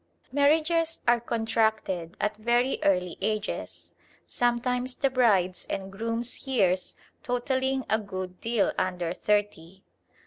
Marriages 0.31 1.01
are 1.07 1.19
contracted 1.19 2.17
at 2.19 2.35
very 2.37 2.79
early 2.81 3.19
ages, 3.21 3.93
sometimes 4.25 4.95
the 4.95 5.11
bride's 5.11 5.65
and 5.69 5.91
groom's 5.91 6.47
years 6.47 6.95
totalling 7.21 7.85
a 7.87 7.99
good 7.99 8.41
deal 8.41 8.73
under 8.79 9.13
thirty. 9.13 9.83